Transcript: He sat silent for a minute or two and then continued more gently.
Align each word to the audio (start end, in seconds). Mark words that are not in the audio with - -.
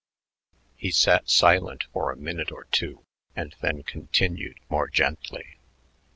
He 0.75 0.89
sat 0.89 1.29
silent 1.29 1.83
for 1.93 2.11
a 2.11 2.15
minute 2.17 2.51
or 2.51 2.63
two 2.71 3.05
and 3.35 3.53
then 3.61 3.83
continued 3.83 4.59
more 4.67 4.87
gently. 4.87 5.59